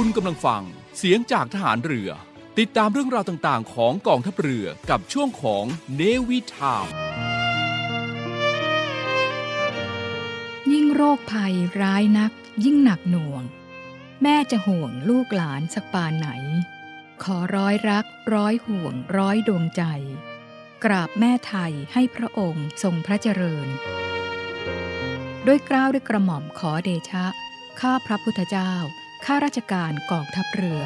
[0.00, 0.62] คุณกำลังฟัง
[0.98, 2.10] เสียงจากทหารเรือ
[2.58, 5.64] ติดตามเรื่องราวต่างๆ ของกองทัพเรือกับช่วงของ
[5.96, 6.86] เนวิทาม
[10.72, 12.32] ยิ่งโรคภัยร้ายนัก
[12.64, 13.42] ยิ่งหนักหน่วง
[14.22, 16.28] แม่จะห่วงลูกหลานสักปานไหน
[17.22, 19.82] ขอร้อยรักร้อยห่วงร้อยดวงใจ
[20.84, 23.68] กราบแม่ไทยให้พระองค์ทรงพระเจริญ
[25.46, 27.26] ด้วยกล้าวด้วยกระหม่อมขอเดชะ
[27.80, 28.74] ข้าพระพุทธเจ้า
[29.24, 30.82] ข้าราชการกองทัพเรือ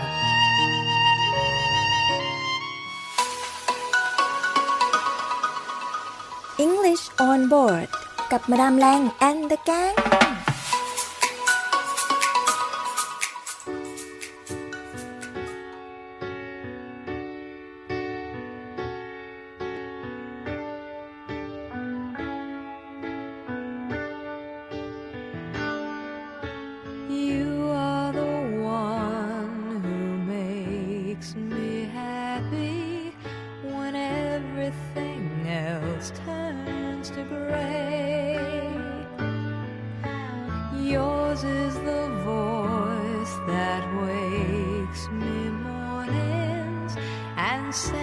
[6.64, 7.88] English on board
[8.32, 9.96] กับมาดามแรง and the gang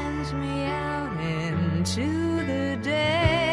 [0.09, 3.48] sends me out into the day.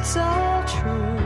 [0.00, 1.18] It's all true,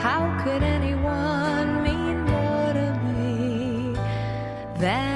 [0.00, 3.94] how could anyone mean more to me
[4.76, 5.09] than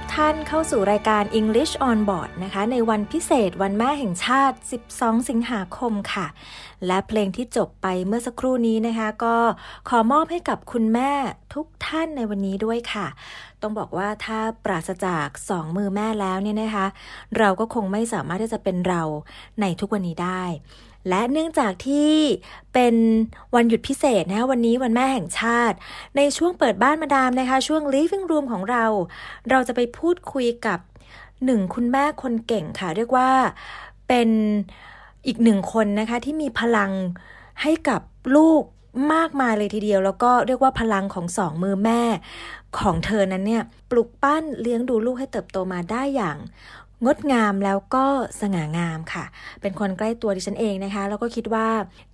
[0.00, 4.56] กท่านเข้าสู่รายการ English on Board นะคะ ในวันพิเศษวันแม่แห่งชาติ
[4.92, 6.26] 12 สิงหาคมค่ะ
[6.86, 9.36] และเพลงที่จบไปเมื่อสักครู่นี้นะคะ ก็
[9.88, 11.12] ขอมอบให้กับคุณแม่
[11.54, 13.06] ทุกท่านในวันนี้ด้วยค่ะ
[13.62, 16.86] ต้องบอกว่าถ้าปราศจากสองมือแม่แล้วเนี่ยนะคะ
[17.38, 19.02] เราก็คงไม่สามารถที่จะเป็นเรา
[19.60, 20.42] ในทุกวันนี้ได้
[21.08, 22.14] และเนื่องจากที่
[22.74, 22.94] เป็น
[23.54, 25.76] วันหยุดพิเศษนะวันนี้วันแม่แห่งชาติ
[26.16, 28.84] ในช่วงเปิดบ้านมาดามนะคะ ช่วง living room ของเรา
[29.50, 30.78] เราจะไปพูดคุยกับ
[31.44, 33.30] หนึ่งคุณแม่คนเก่งค่ะ เรียกว่า
[34.08, 34.28] เป็น
[35.26, 36.92] อีกหนึ่งคนนะคะ ที่มีพลัง
[37.62, 38.00] ให้กับ
[38.36, 38.62] ลูก
[39.14, 42.02] มากมายเลยทีเดียว แล้วก็เรียกว่าพลังของสองมือแม่
[42.78, 46.36] ของเธอนั้นเนี่ย ปลุกปั้นเลี้ยงดูลูกให้เติบโตมาได้อย่าง
[47.06, 48.06] งดงามแล้วก็
[48.40, 49.24] สง่างามค่ะ
[49.60, 51.68] เป็นคนใกล้ตัวดิฉันเองนะคะ แล้วก็คิดว่า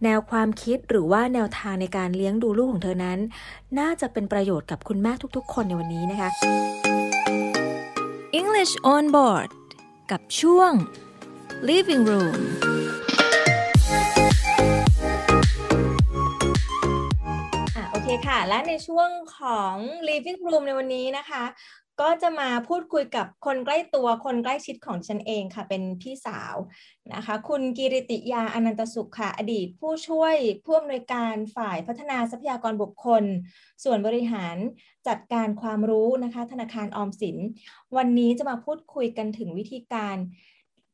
[0.05, 3.19] แนวความคิดหรือว่าแนวทางในการเลี้ยงดูลูกของเธอนั้น
[3.79, 6.29] น่าจะเป็นประโยชน์กับคุณแม่ทุกๆ คนในวันนี้นะคะ
[8.39, 9.49] English on board
[10.11, 10.71] กับช่วง
[11.69, 12.37] Living Room
[17.77, 19.75] อะโอเคค่ะ และในช่วงของ
[20.09, 21.45] Living Room ในวันนี้นะคะ
[22.01, 26.55] ก็จะมาพูดคุยกับคนใกล้ตัวคนใกล้ชิดของฉันเองค่ะ เป็นพี่สาว
[27.15, 30.35] นะคะ คุณกิริติยาอนันตสุขค่ะ อดีตผู้ช่วย
[30.65, 33.25] ผู้อำนวยการฝ่ายพัฒนาทรัพยากรบุคคล
[33.85, 34.57] ส่วนบริหาร
[35.09, 37.37] จัดการความรู้นะคะ ธนาคารออมสิน
[37.97, 40.17] วันนี้จะมาพูดคุยกันถึงวิธีการ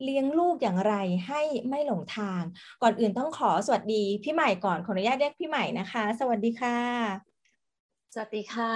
[0.05, 0.95] เลี้ยงลูกอย่างไร
[1.27, 2.43] ให้ไม่หลงทาง
[2.83, 6.79] ก่อนอื่นต้องขอสวัสดีพี่ใหม่ก่อนขออนุญาตเรียกพี่ใหม่นะคะ สวัสดีค่ะ
[8.15, 8.73] สวัสดีค่ะ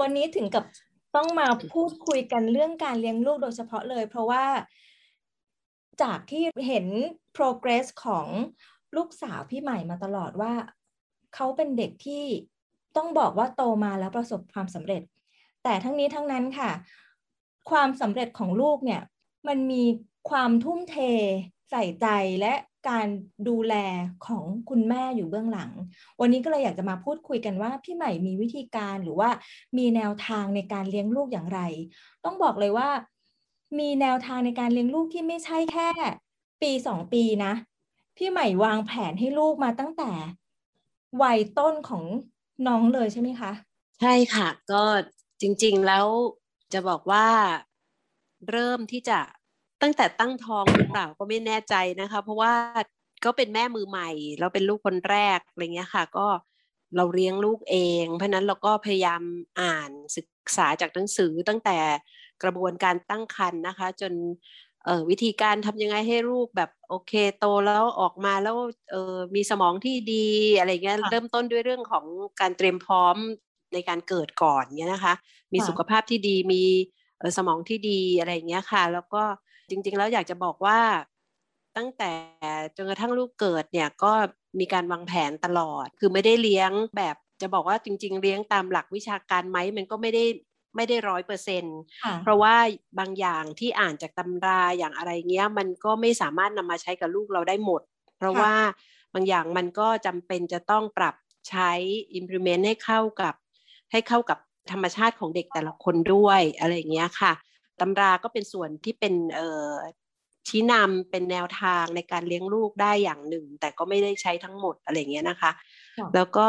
[0.00, 0.64] วันนี้ถึงกับ
[1.16, 4.44] ต้องมาพูดคุยกันเรื่องการเลี้ยงลูกโดยเฉพาะเลย เพราะว่า
[6.02, 6.86] จากที่เห็น
[7.36, 8.26] progress ของ
[8.96, 10.52] ลูกสาวพี่ใหม่มาตลอดว่า
[11.34, 12.24] เขาเป็นเด็กที่
[12.96, 15.02] ต้องบอกว่าโตมาแล้วประสบความสำเร็จ
[15.64, 16.70] แต่ทั้งนี้ทั้งนั้นค่ะ
[17.70, 19.02] ความสำเร็จของลูกเนี่ย
[19.48, 19.84] มันมี
[20.30, 20.96] ความทุ่มเท
[21.70, 22.06] ใส่ใจ
[22.40, 22.54] และ
[22.88, 23.06] การ
[23.48, 23.74] ดูแล
[24.26, 25.70] ของคุณแม่อยู่เบื้องหลัง
[26.20, 29.30] วันนี้ก็เลยอยากจะมาพูดคุยกันว่าพี่ใหม่มีวิธีการหรือว่า
[29.78, 31.60] มีแนวทางในการเลี้ยงลูกอย่างไร
[32.24, 32.88] ต้องบอกเลยว่า
[33.78, 35.88] มีแนวทางในการเลี้ยงลูกที่ไม่ใช่แค่
[36.62, 37.52] ปีสองปีนะ
[38.16, 40.10] พี่ใหม่วางแผนให้ลูกมาตั้งแต่
[41.22, 42.04] วัยต้นของ
[42.66, 43.52] น้องเลยใช่ไหมคะ
[44.00, 44.82] ใช่ค่ะ ก็
[45.40, 46.06] จริงๆแล้ว
[46.72, 47.26] จะบอกว่า
[48.50, 49.18] เริ่มที่จะ
[49.82, 52.52] ตั้งแต่ตั้งท้องหรือเปล่าก็ไม่แน่ใจนะคะ เพราะว่า
[53.24, 56.26] ก็เป็นแม่มือใหม่ เราเป็นลูกคนแรกอะไรเงี้ยค่ะ ก็
[56.96, 59.22] เราเลี้ยงลูกเอง เพราะนั้นเราก็พยายาม
[59.60, 61.78] อ่านศึกษาจากหนังสือตั้งแต่
[62.42, 64.12] กระบวนการตั้งครรภ์นะคะ จน
[64.84, 68.56] เอ่อวิธีการทำยังไงให้ลูกแบบโอเคโตแล้วออกมาแล้ว
[68.90, 72.04] เออมีสมองที่ดีอะไรเงี้ยค่ะเริ่มต้นด้วยเรื่องของ
[72.40, 73.16] การเตรียมพร้อม
[73.74, 75.14] ในการเกิดก่อนเงี้ยนะคะ
[75.52, 76.62] มีค่ะสุขภาพที่ดีมี
[77.18, 79.22] เอ่อสมองที่ดีอะไรเงี้ยค่ะ แล้วก็
[79.70, 80.80] จริง ๆ แล้วอยากจะบอกว่า
[81.76, 82.12] ตั้งแต่
[82.76, 84.12] จนกระทั่งลูกเกิดเนี่ยก็
[84.60, 90.24] มีการวางแผนตลอด คือไม่ได้เลี้ยงแบบจะบอกว่าจริง ๆ เลี้ยงตามหลักวิชาการไหมมันก็ไม่ได้
[90.76, 92.54] ไม่ได้ร้อยเปอร์เซ็นต์ค่ะเพราะว่า
[92.98, 97.82] บางอย่างที่อ่านจากตำราอย่างอะไรเงี้ย มันก็ไม่สามารถนำมาใช้กับลูกเราได้หมด
[98.18, 98.54] เพราะค่ะว่า
[99.14, 101.14] บางอย่างมันก็จำเป็นจะต้องปรับ
[101.48, 101.70] ใช้
[102.18, 103.34] implement ให้เข้ากับ
[103.92, 104.38] ให้เข้ากับ
[104.72, 107.32] ธรรมชาติของเด็กแต่ละคนด้วยอะไรอย่างเงี้ยค่ะ
[107.80, 109.72] ตำราก็เป็นส่วนที่เป็นเอ่อ
[110.48, 115.50] ชี้นำเป็นแนวทางในการเลี้ยงลูกได้อย่างหนึ่ง แต่ก็ไม่ได้ใช้ทั้งหมดอะไรอย่างเงี้ยนะคะ
[115.96, 116.48] ค่ะแล้วก็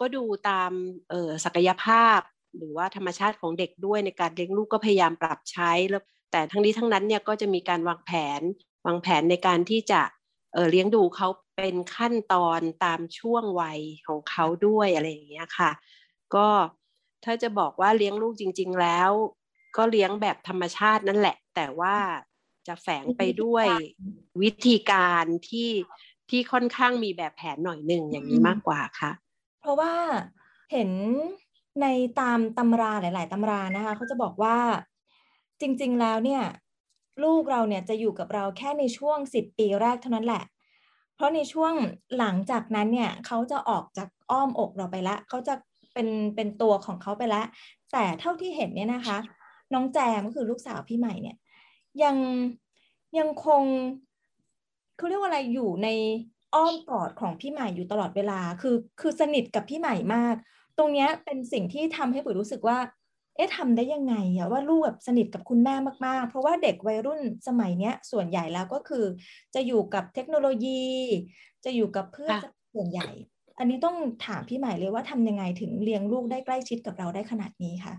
[0.00, 0.72] ก็ดูตาม
[1.10, 2.20] เอ่อศักยภาพ
[2.56, 8.40] หรือว่าธรรมชาติของเด็กด้วยในการเลี้ยงลูกก็พยายามปรับใช้แล้วแต่ทั้งนี้ทั้งนั้นเนี่ยก็จะมีการวางแผน
[8.86, 10.00] วางแผนในการที่จะ
[10.52, 15.70] เอ่อเลี้ยงดูเขาเป็นขั้นตอนตามช่วงวัยของเขาด้วยอะไรอย่างเงี้ยค่ะ
[16.34, 16.48] ก็
[17.24, 19.10] ถ้าจะบอกว่าเลี้ยงลูกจริง ๆ แล้ว
[19.76, 21.96] ก็เลี้ยงแบบธรรมชาตินั่นแหละ แต่ว่า
[22.66, 23.66] จะแฝงไปด้วย
[24.42, 25.70] วิธีการที่
[26.30, 29.10] ที่ค่อนข้างมีแบบแผนหน่อยหนึ่งอย่างนี้มากกว่าค่ะ
[29.60, 29.92] เพราะว่า
[30.72, 30.90] เห็น
[31.82, 31.86] ใน
[32.20, 34.56] ตามตำราหลาย ๆตำรานะคะเขาจะบอกว่า
[35.60, 36.42] จริง ๆ แล้วเนี่ย
[37.24, 40.42] ลูกเราเนี่ยจะอยู่กับเราแค่ในช่วงสิบปีแรกเท่านั้นแหละ
[41.14, 41.74] เพราะในช่วง
[42.18, 45.54] หลังจากนั้นเนี่ยเขาจะออกจากอ้อมอกเราไปแล้วเขาจะ
[45.92, 47.46] เป็นเป็นตัวของเขาไปแล้ว
[47.92, 49.18] แต่เท่าที่เห็นเนี่ยนะคะ
[49.74, 51.36] น้องแจมก็คือลูกสาวพี่ใหม่เนี่ย
[52.02, 52.16] ยัง
[53.18, 53.62] ยังคง
[54.96, 55.88] เขาเรียกว่าอะไรอยู่ใน
[56.54, 60.34] อ้อมกอดของพี่ใหม่อยู่ตลอดเวลา คือคือสนิทกับพี่ใหม่มาก
[60.78, 62.78] ตรงเนี้ยเป็นสิ่งที่ทำให้ปุ๋ยรู้สึกว่า
[63.36, 65.74] เอ๊ะทำได้ยังไงอะว่าลูกแบบสนิทกับคุณแม่
[66.06, 69.04] มากๆ เพราะว่าเด็กวัยรุ่นสมัยเนี้ย ส่วนใหญ่แล้วก็คือ
[69.54, 70.82] จะอยู่กับเทคโนโลยี
[71.64, 73.08] จะอยู่กับเพื่อนค่ะส่วนใหญ่
[73.58, 73.96] อันนี้ต้อง
[74.26, 77.94] ถามพี่ใหม่เลยว่าทำยังไงถึงเลี้ยงลูกได้ใกล้ชิดกับเราได้ขนาดนี้ค่ะ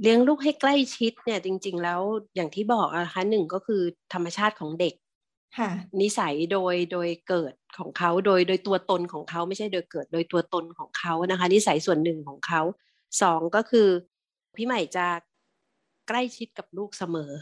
[0.00, 2.00] เลี้ยงลูกให้ใกล้ชิดเนี่ยจริง ๆ แล้ว
[2.34, 3.82] อย่างที่บอกอะนะคะหนึ่งก็คือ
[4.12, 4.94] ธรรมชาติของเด็ก
[5.58, 5.70] ค่ะ
[6.00, 12.60] นิสัยโดยโดยเกิดของเขาโดยโดยตัวตนของเขาไม่ใช่โดยเกิดโดยตัวตนของเขานะคะ นิสัยส่วนหนึ่งของเขา
[13.22, 13.88] สองก็คือ
[14.56, 15.06] พี่ใหม่จะ
[16.08, 17.32] ใกล้ชิดกับลูกเสมอ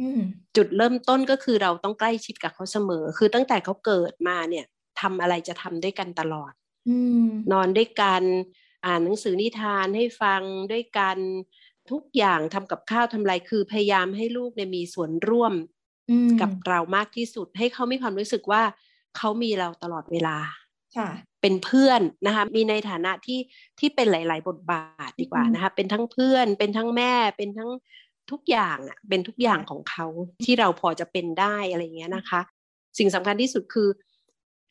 [0.00, 0.20] อืม
[0.56, 4.66] จุดเริ่มต้นก็คือเราต้องใกล้ชิดกับเขาเสมอ คือตั้งแต่เขาเกิดมาเนี่ย
[5.00, 6.52] ทำอะไรจะทำด้วยกันตลอด
[6.88, 8.22] อืมนอนด้วยกัน
[8.86, 11.18] อ่านหนังสือนิทานให้ฟังด้วยกัน
[11.90, 15.52] ทุกอย่างทำกับข้าวทำอะไรคือพยายามให้ลูกเนี่ยมีส่วนร่วม
[16.08, 18.62] อืมกับเรามากที่สุด ให้เขามีความรู้สึกว่า
[19.16, 20.36] เขามีเราตลอดเวลา
[20.96, 21.08] ค่ะ
[21.42, 23.40] เป็นเพื่อนนะคะมีในฐานะที่
[23.78, 27.70] ที่เป็นหลาย ๆ บทบาทดีกว่าอืมนะคะเป็นทั้งเพื่อน เป็นทั้งแม่เป็นทั้ง
[28.30, 30.06] ทุกอย่างอะเป็นทุกอย่างของเขา
[30.44, 32.40] ที่เราพอจะเป็นได้อะไรอย่างเงี้ยนะคะ
[32.98, 33.88] สิ่งสำคัญที่สุดคือ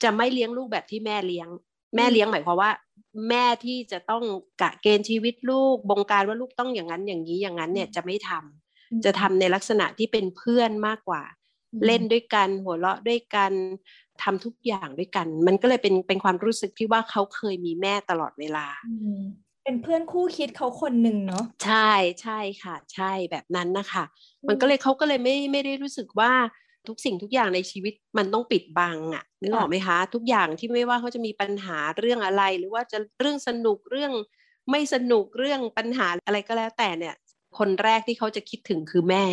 [0.04, 1.48] จะไม่เลี้ยงลูกแบบที่แม่เลี้ยง
[1.96, 2.72] แม่เลี้ยงหมายความว่า
[3.30, 4.24] แม่ที่จะต้อง
[4.62, 11.24] กะเกณฑ์ชีวิตลูกบงการว่าลูกต้องอย่างนั้นอย่างนี้อย่างนั้นเนี่ยจะไม่ทำจะทำในลักษณะที่เป็นเพื่อนมากกว่า
[11.74, 13.52] อืมเล่นด้วยกันหัวเราะด้วยกัน
[14.22, 19.22] ทำทุกอย่างด้วยกัน มันก็เลยเป็นเป็นความรู้สึกที่ว่าเขาเคยมีแม่ตลอดเวลาอืม
[19.64, 21.92] เป็นเพื่อนคู่คิดเขาคนหนึ่งเนาะใช่
[22.22, 24.04] ใช่ค่ะ ใช่แบบนั้นนะคะ
[24.48, 26.32] มันก็เลยเขาก็เลยไม่ไม่ได้รู้สึกว่า
[26.90, 34.12] ทุกสิ่งทุกอย่างในชีวิตมันต้องปิดบังอะนึกออกไหมคะ ทุกอย่างที่ไม่ว่าเขาจะมีปัญหาเรื่องอะไร หรือว่าจะเรื่องสนุกเรื่อง
[34.72, 37.16] ไม่สนุกเรื่องปัญหาอะไรก็แล้วแต่เนี่ย
[37.58, 39.24] คนแรกที่เขาจะคิดถึงคือแม่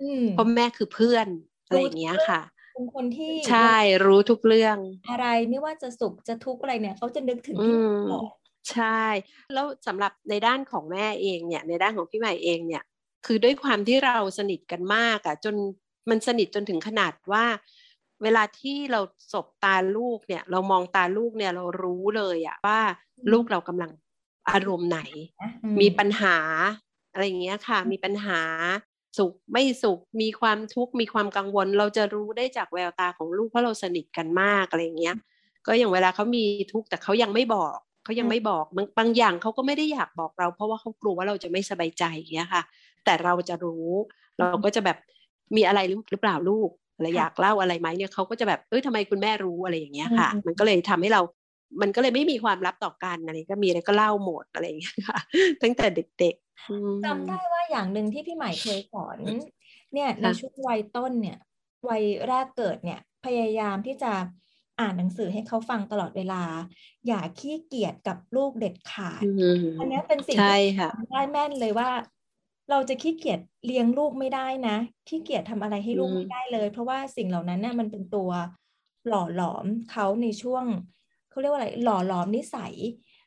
[0.00, 1.26] อืมเพราะแม่คือเพื่อน
[1.66, 2.40] อะไรอย่างเงี้ยค่ะ
[2.72, 3.70] เป็นคนที่ใช่
[4.04, 8.34] รู้ทุกเรื่อง อะไรไม่ว่าจะสุขจะทุกข์อะไรเนี่ยเขาจะนึกถึงอืที่มตลอด
[8.70, 8.86] ใช่
[9.54, 12.82] แล้วสำหรับในด้านของแม่เองเนี่ย ในด้านของพี่ใหม่เองเนี่ย
[13.26, 15.56] คือด้วยความที่เราสนิทกันมากอะจน
[16.10, 17.44] มันสนิทจนถึงขนาดว่า
[18.22, 19.00] เวลาที่เรา
[19.32, 22.80] สบตาลูกเนี่ย เรามองตาลูกเนี่ยเรารู้เลยอะว่า
[23.32, 23.90] ลูกเรากำลัง
[24.50, 25.00] อารมณ์ไหน
[25.40, 26.36] นะอืมีปัญหา
[27.12, 28.40] อะไรอย่างเงี้ยค่ะ มีปัญหา
[29.18, 35.16] สุขไม่สุขมีความทุกข์มีความกังวล เราจะรู้ได้จากแววตาของลูกเพราะเราสนิทกันมากอะไรอย่างเงี้ย
[35.66, 42.62] ก็อย่างเวลาเขามีทุกข์แต่เขายังไม่บอกเขายังไม่บอกบางบางอย่างเขาก็ไม่ได้อยากบอกเรา เพราะว่าเขากลัวว่าเราจะไม่สบายใจอย่างเงี้ยค่ะ
[43.04, 43.88] แต่เราจะรู้
[44.38, 44.98] เราก็จะแบบ
[45.56, 51.20] มีอะไรหรือหรือเปล่าลูกอะไรอยากเล่าอะไรไหมเนี่ยเขาก็จะแบบเอ้ยทำไมคุณแม่รู้อะไรอย่างเงี้ยค่ะ มันก็เลยทำให้เรา
[51.82, 55.18] มันก็เลยไม่มีความลับต่อกันอะไรก็มีอะไรก็เล่าหมดอะไรอย่างเงี้ยค่ะ
[55.62, 59.18] ตั้งแต่เด็กๆอืมจำได้ว่าอย่างหนึ่งที่พี่ใหม่เคยสอน
[59.92, 61.38] เนี่ยในค่ะช่วงวัยต้นเนี่ย
[61.88, 64.12] วัยแรกเกิดเนี่ยพยายามที่จะ
[64.80, 66.42] อ่านหนังสือให้เขาฟังตลอดเวลา
[67.06, 69.26] อย่าขี้เกียจกับลูกเด็ดขาดอื
[69.62, 71.88] มอันเนี้ยเป็นสิ่งใช่ที่ค่ะจำได้แม่นเลยว่า
[72.70, 74.76] เราจะขี้เกียจเลี้ยงลูกไม่ได้นะ
[75.08, 78.30] ขี้เกียจทำอะไรให้ลูกอืมไม่ได้เลย เพราะว่าสิ่งเหล่านั้นน่ะมันเป็นตัว
[79.08, 80.64] หล่อหลอมเขาในช่วง
[81.30, 82.74] เขาเรียกว่าอะไร หล่อหลอมนิสัย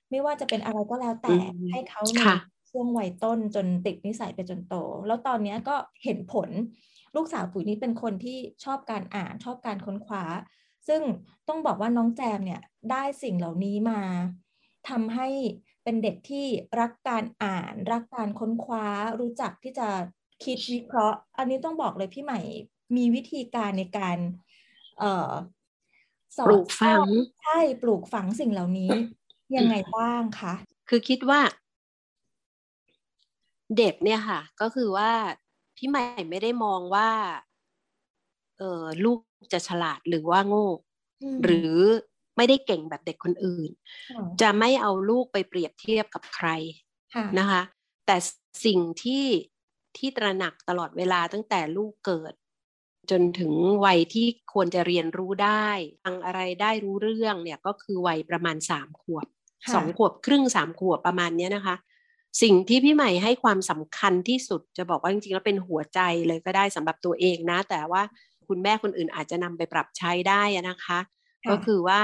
[0.10, 2.36] ไม่ว่าจะเป็นอะไรก็แล้วแต่อืมให้เขาในค่ะ
[2.70, 4.76] ช่วงวัยต้นจนติดนิสัยไปจนโต
[5.08, 6.50] แล้วตอนเนี้ยก็เห็นผล
[7.16, 10.24] ลูกสาวปุ๋ยนี้เป็นคนที่ชอบการอ่านชอบการค้นคว้า
[10.88, 11.02] ซึ่ง
[11.48, 14.00] ต้องบอกว่าน้องแจมเนี่ยได้สิ่งเหล่านี้มา
[14.90, 15.28] ทำให้
[15.84, 16.46] เป็นเด็กที่
[16.80, 18.86] รักการอ่าน รักการค้นคว้า
[19.20, 19.90] รู้จักที่จะ
[20.44, 22.40] คิดวิเคราะห์ อันนี้ต้องบอกเลยพี่ใหม่
[22.96, 24.18] มีวิธีการในการ
[25.00, 25.32] เอ่อ
[26.38, 27.08] สอปนลูกฝัง
[27.44, 28.92] ใช่ปลูกฝังสิ่งเหล่านี้
[29.56, 30.54] ยังไงบ้างคะ
[30.90, 31.40] คือคิดว่า
[33.78, 35.12] เด็กเนี่ยค่ะ ก็คือว่า
[35.78, 37.10] พี่ใหม่ไม่ได้มองว่า
[38.58, 39.20] เออลูก
[39.54, 40.74] จะฉลาดหรือว่าโง่ม
[41.44, 41.76] หรือ
[42.42, 43.70] ไม่ได้เก่งแบบเด็กคนอื่น
[44.10, 46.48] ค่ะจะไม่เอาลูกไปเปรียบเทียบกับใคร
[47.14, 47.62] ค่ะนะคะ
[48.06, 48.18] แต่
[48.66, 49.26] สิ่งที่
[49.98, 52.34] ที่ตระหนักตลอดเวลาตั้งแต่ลูกเกิด
[53.12, 53.54] จนถึง
[53.86, 55.68] วัยที่ควรจะเรียนรู้ได้
[56.04, 59.26] ฟังอะไรได้รู้เรื่องเนี่ยก็คือวัยประมาณสามขวบ
[59.64, 61.76] ค่ะสองขวบครึ่งสามขวบประมาณเนี้ยนะคะ
[62.42, 68.02] สิ่งที่พี่ใหม่ให้ความสำคัญที่สุดจะบอกว่าจริงๆแล้วเป็นหัวใจเลยก็ได้สำหรับตัวเองนะ แต่ว่า
[68.48, 71.00] คุณแม่คนอื่นอาจจะนำไปปรับใช้ได้อะนะคะ
[71.46, 72.02] ค่ะก็คือว่า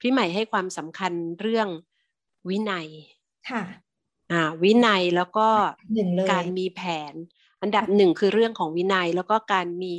[0.00, 1.68] พี่ใหม่ให้ความสำคัญเรื่อง
[2.48, 2.88] วินัย
[3.50, 3.62] ค่ะ
[4.32, 5.48] อ่าวินัยแล้วก็
[5.94, 7.14] หนึ่งเลยการมีแผน
[7.62, 9.94] อันดับหนึ่งคือเรื่องของวินัยแล้วก็การมี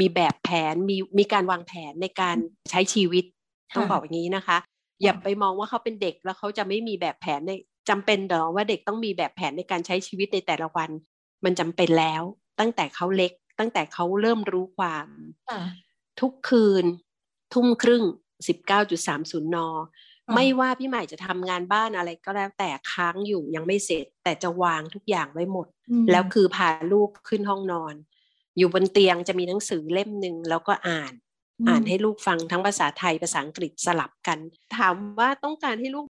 [0.00, 2.36] มีแบบแผนมีมีการวางแผนในการ
[2.70, 3.24] ใช้ชีวิต
[3.72, 4.58] ค่ะต้องบอกอย่างนี้นะคะ
[5.02, 7.52] อย่าไปมองว่าเขาเป็นเด็กแล้วเขาจะไม่มีแบบแผนใน
[7.88, 10.90] จำเป็นเหรอว่าเด็กต้องมีแบบแผนในการใช้ชีวิตในแต่ละวัน
[11.44, 12.22] มันจำเป็นแล้ว
[12.60, 15.08] ตั้งแต่เขาเล็ก ตั้งแต่เขาเริ่มรู้ความ
[15.48, 15.60] ค่ะ
[16.20, 16.84] ทุกคืน
[17.54, 18.04] ทุ่มครึ่ง
[18.46, 19.58] 19.30น
[20.26, 27.94] ค่ะไม่ว่าพี่ใหม่จะทำงานบ้านอะไรก็แล้วแต่ค้างอยู่ยังไม่เสร็จ แต่จะวางทุกอย่างไว้หมดอืมแล้วคือพาลูกขึ้นห้องนอน
[28.58, 31.12] อยู่บนเตียงจะมีหนังสือเล่มหนึ่งแล้วก็อ่าน
[31.60, 34.38] อืมอ่านให้ลูกฟังทั้งภาษาไทยภาษาอังกฤษสลับกัน
[34.76, 36.06] ถามว่าต้องการให้ลูก